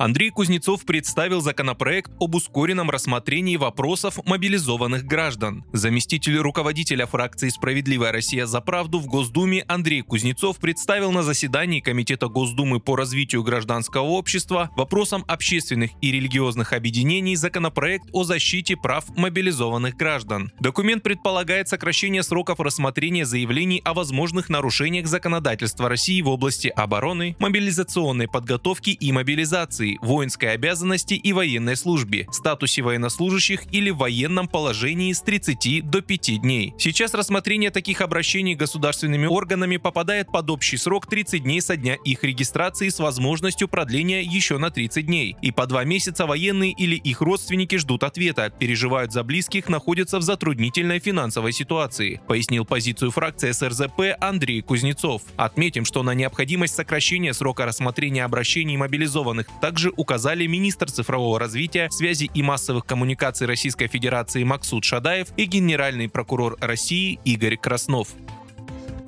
Андрей 0.00 0.30
Кузнецов 0.30 0.86
представил 0.86 1.42
законопроект 1.42 2.10
об 2.18 2.34
ускоренном 2.34 2.88
рассмотрении 2.88 3.56
вопросов 3.56 4.18
мобилизованных 4.24 5.04
граждан. 5.04 5.62
Заместитель 5.74 6.38
руководителя 6.38 7.04
фракции 7.04 7.50
«Справедливая 7.50 8.10
Россия 8.10 8.46
за 8.46 8.62
правду» 8.62 8.98
в 8.98 9.04
Госдуме 9.08 9.62
Андрей 9.68 10.00
Кузнецов 10.00 10.56
представил 10.56 11.12
на 11.12 11.22
заседании 11.22 11.80
Комитета 11.80 12.28
Госдумы 12.28 12.80
по 12.80 12.96
развитию 12.96 13.42
гражданского 13.42 14.04
общества 14.04 14.70
вопросам 14.74 15.22
общественных 15.28 15.90
и 16.00 16.10
религиозных 16.10 16.72
объединений 16.72 17.36
законопроект 17.36 18.08
о 18.14 18.24
защите 18.24 18.78
прав 18.78 19.04
мобилизованных 19.18 19.96
граждан. 19.96 20.50
Документ 20.60 21.02
предполагает 21.02 21.68
сокращение 21.68 22.22
сроков 22.22 22.58
рассмотрения 22.60 23.26
заявлений 23.26 23.82
о 23.84 23.92
возможных 23.92 24.48
нарушениях 24.48 25.06
законодательства 25.06 25.90
России 25.90 26.22
в 26.22 26.28
области 26.28 26.68
обороны, 26.68 27.36
мобилизационной 27.38 28.28
подготовки 28.28 28.88
и 28.88 29.12
мобилизации, 29.12 29.89
мобилизации, 29.90 29.98
воинской 30.02 30.52
обязанности 30.52 31.14
и 31.14 31.32
военной 31.32 31.76
службе, 31.76 32.26
статусе 32.30 32.82
военнослужащих 32.82 33.62
или 33.72 33.90
военном 33.90 34.48
положении 34.48 35.12
с 35.12 35.20
30 35.20 35.88
до 35.88 36.02
5 36.02 36.40
дней. 36.40 36.74
Сейчас 36.78 37.14
рассмотрение 37.14 37.70
таких 37.70 38.00
обращений 38.00 38.54
государственными 38.54 39.26
органами 39.26 39.76
попадает 39.76 40.30
под 40.30 40.50
общий 40.50 40.76
срок 40.76 41.06
30 41.06 41.42
дней 41.42 41.60
со 41.60 41.76
дня 41.76 41.96
их 42.04 42.24
регистрации 42.24 42.88
с 42.88 42.98
возможностью 42.98 43.68
продления 43.68 44.22
еще 44.22 44.58
на 44.58 44.70
30 44.70 45.06
дней. 45.06 45.36
И 45.42 45.50
по 45.50 45.66
два 45.66 45.84
месяца 45.84 46.26
военные 46.26 46.72
или 46.72 46.96
их 46.96 47.20
родственники 47.20 47.76
ждут 47.76 48.04
ответа, 48.04 48.50
переживают 48.50 49.12
за 49.12 49.22
близких, 49.22 49.68
находятся 49.68 50.18
в 50.18 50.22
затруднительной 50.22 50.98
финансовой 50.98 51.52
ситуации, 51.52 52.20
пояснил 52.26 52.64
позицию 52.64 53.10
фракции 53.10 53.52
СРЗП 53.52 54.16
Андрей 54.20 54.60
Кузнецов. 54.60 55.22
Отметим, 55.36 55.84
что 55.84 56.02
на 56.02 56.14
необходимость 56.14 56.74
сокращения 56.74 57.32
срока 57.32 57.64
рассмотрения 57.64 58.24
обращений 58.24 58.76
мобилизованных 58.76 59.46
также 59.60 59.79
также 59.80 59.94
указали 59.96 60.46
министр 60.46 60.90
цифрового 60.90 61.38
развития, 61.38 61.88
связи 61.90 62.30
и 62.34 62.42
массовых 62.42 62.84
коммуникаций 62.84 63.46
Российской 63.46 63.86
Федерации 63.86 64.44
Максут 64.44 64.84
Шадаев 64.84 65.28
и 65.38 65.44
генеральный 65.44 66.06
прокурор 66.06 66.58
России 66.60 67.18
Игорь 67.24 67.56
Краснов. 67.56 68.08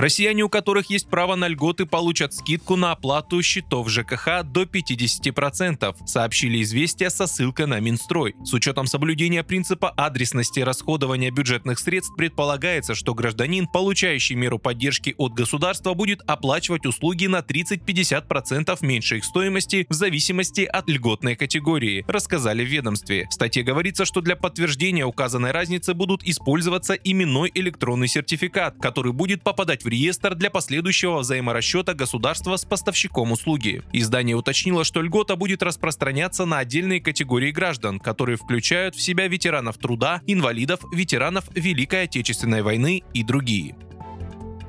Россияне, 0.00 0.42
у 0.44 0.48
которых 0.48 0.88
есть 0.88 1.10
право 1.10 1.34
на 1.34 1.46
льготы, 1.46 1.84
получат 1.84 2.32
скидку 2.32 2.74
на 2.74 2.92
оплату 2.92 3.42
счетов 3.42 3.90
ЖКХ 3.90 4.42
до 4.44 4.62
50%, 4.62 5.94
сообщили 6.06 6.62
известия 6.62 7.10
со 7.10 7.26
ссылкой 7.26 7.66
на 7.66 7.80
Минстрой. 7.80 8.34
С 8.42 8.54
учетом 8.54 8.86
соблюдения 8.86 9.44
принципа 9.44 9.92
адресности 9.94 10.60
расходования 10.60 11.30
бюджетных 11.30 11.78
средств 11.78 12.16
предполагается, 12.16 12.94
что 12.94 13.12
гражданин, 13.12 13.66
получающий 13.66 14.36
меру 14.36 14.58
поддержки 14.58 15.14
от 15.18 15.34
государства, 15.34 15.92
будет 15.92 16.22
оплачивать 16.26 16.86
услуги 16.86 17.26
на 17.26 17.40
30-50% 17.40 18.78
меньше 18.80 19.18
их 19.18 19.24
стоимости 19.26 19.86
в 19.90 19.92
зависимости 19.92 20.62
от 20.62 20.88
льготной 20.88 21.36
категории, 21.36 22.06
рассказали 22.08 22.64
в 22.64 22.68
ведомстве. 22.68 23.26
В 23.28 23.34
статье 23.34 23.62
говорится, 23.62 24.06
что 24.06 24.22
для 24.22 24.34
подтверждения 24.34 25.04
указанной 25.04 25.50
разницы 25.50 25.92
будут 25.92 26.24
использоваться 26.24 26.94
именной 26.94 27.50
электронный 27.54 28.08
сертификат, 28.08 28.76
который 28.80 29.12
будет 29.12 29.42
попадать 29.42 29.84
в 29.84 29.89
реестр 29.90 30.34
для 30.34 30.50
последующего 30.50 31.18
взаиморасчета 31.18 31.94
государства 31.94 32.56
с 32.56 32.64
поставщиком 32.64 33.32
услуги. 33.32 33.82
Издание 33.92 34.36
уточнило, 34.36 34.84
что 34.84 35.02
льгота 35.02 35.36
будет 35.36 35.62
распространяться 35.62 36.46
на 36.46 36.58
отдельные 36.58 37.00
категории 37.00 37.50
граждан, 37.50 37.98
которые 37.98 38.36
включают 38.36 38.94
в 38.94 39.02
себя 39.02 39.28
ветеранов 39.28 39.76
труда, 39.76 40.22
инвалидов, 40.26 40.80
ветеранов 40.92 41.44
Великой 41.54 42.04
Отечественной 42.04 42.62
войны 42.62 43.02
и 43.12 43.22
другие. 43.22 43.76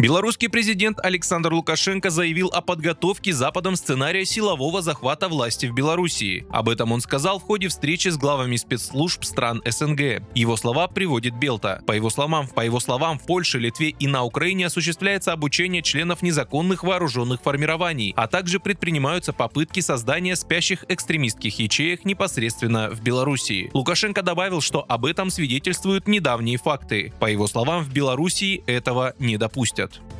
Белорусский 0.00 0.48
президент 0.48 0.98
Александр 1.04 1.52
Лукашенко 1.52 2.08
заявил 2.08 2.48
о 2.54 2.62
подготовке 2.62 3.34
Западом 3.34 3.76
сценария 3.76 4.24
силового 4.24 4.80
захвата 4.80 5.28
власти 5.28 5.66
в 5.66 5.74
Белоруссии. 5.74 6.46
Об 6.48 6.70
этом 6.70 6.92
он 6.92 7.02
сказал 7.02 7.38
в 7.38 7.42
ходе 7.42 7.68
встречи 7.68 8.08
с 8.08 8.16
главами 8.16 8.56
спецслужб 8.56 9.24
стран 9.24 9.60
СНГ. 9.62 10.22
Его 10.34 10.56
слова 10.56 10.88
приводит 10.88 11.34
Белта. 11.34 11.82
По 11.86 11.92
его 11.92 12.08
словам, 12.08 12.48
по 12.48 12.62
его 12.62 12.80
словам, 12.80 13.18
в 13.18 13.26
Польше, 13.26 13.58
Литве 13.58 13.90
и 13.90 14.06
на 14.06 14.24
Украине 14.24 14.68
осуществляется 14.68 15.34
обучение 15.34 15.82
членов 15.82 16.22
незаконных 16.22 16.82
вооруженных 16.82 17.42
формирований, 17.42 18.14
а 18.16 18.26
также 18.26 18.58
предпринимаются 18.58 19.34
попытки 19.34 19.80
создания 19.80 20.34
спящих 20.34 20.86
экстремистских 20.88 21.58
ячеек 21.58 22.06
непосредственно 22.06 22.88
в 22.88 23.02
Белоруссии. 23.02 23.68
Лукашенко 23.74 24.22
добавил, 24.22 24.62
что 24.62 24.82
об 24.88 25.04
этом 25.04 25.28
свидетельствуют 25.28 26.08
недавние 26.08 26.56
факты. 26.56 27.12
По 27.20 27.26
его 27.26 27.46
словам, 27.46 27.84
в 27.84 27.92
Белоруссии 27.92 28.64
этого 28.66 29.12
не 29.18 29.36
допустят. 29.36 29.89
Monat. 29.98 30.19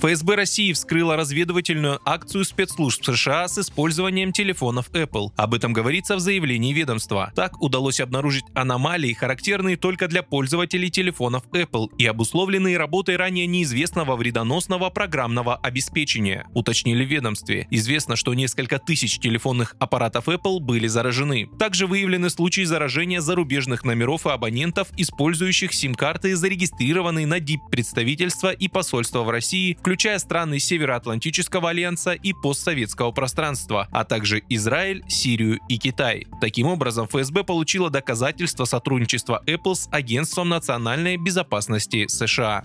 ФСБ 0.00 0.34
России 0.34 0.72
вскрыла 0.72 1.14
разведывательную 1.14 2.00
акцию 2.06 2.46
спецслужб 2.46 3.04
США 3.04 3.46
с 3.46 3.58
использованием 3.58 4.32
телефонов 4.32 4.88
Apple. 4.92 5.28
Об 5.36 5.52
этом 5.52 5.74
говорится 5.74 6.16
в 6.16 6.20
заявлении 6.20 6.72
ведомства. 6.72 7.30
Так 7.36 7.60
удалось 7.60 8.00
обнаружить 8.00 8.46
аномалии, 8.54 9.12
характерные 9.12 9.76
только 9.76 10.08
для 10.08 10.22
пользователей 10.22 10.88
телефонов 10.88 11.44
Apple 11.52 11.88
и 11.98 12.06
обусловленные 12.06 12.78
работой 12.78 13.16
ранее 13.16 13.46
неизвестного 13.46 14.16
вредоносного 14.16 14.88
программного 14.88 15.56
обеспечения, 15.56 16.46
уточнили 16.54 17.04
в 17.04 17.08
ведомстве. 17.08 17.66
Известно, 17.70 18.16
что 18.16 18.32
несколько 18.32 18.78
тысяч 18.78 19.18
телефонных 19.18 19.76
аппаратов 19.78 20.28
Apple 20.28 20.60
были 20.60 20.86
заражены. 20.86 21.46
Также 21.58 21.86
выявлены 21.86 22.30
случаи 22.30 22.62
заражения 22.62 23.20
зарубежных 23.20 23.84
номеров 23.84 24.24
и 24.24 24.30
абонентов, 24.30 24.88
использующих 24.96 25.74
сим-карты, 25.74 26.36
зарегистрированные 26.36 27.26
на 27.26 27.38
ДИП 27.38 27.60
представительства 27.70 28.50
и 28.50 28.66
посольства 28.66 29.24
в 29.24 29.28
России, 29.28 29.76
включая 29.90 30.20
страны 30.20 30.60
Североатлантического 30.60 31.70
альянса 31.70 32.12
и 32.12 32.32
постсоветского 32.32 33.10
пространства, 33.10 33.88
а 33.90 34.04
также 34.04 34.40
Израиль, 34.48 35.02
Сирию 35.08 35.58
и 35.68 35.78
Китай. 35.78 36.28
Таким 36.40 36.68
образом, 36.68 37.08
ФСБ 37.08 37.42
получила 37.42 37.90
доказательства 37.90 38.66
сотрудничества 38.66 39.42
Apple 39.48 39.74
с 39.74 39.88
Агентством 39.90 40.48
национальной 40.48 41.16
безопасности 41.16 42.06
США. 42.06 42.62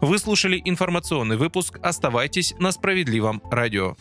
Вы 0.00 0.20
слушали 0.20 0.62
информационный 0.64 1.36
выпуск. 1.36 1.80
Оставайтесь 1.82 2.54
на 2.60 2.70
справедливом 2.70 3.42
радио. 3.50 3.96